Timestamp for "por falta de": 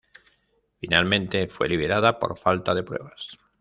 2.17-2.81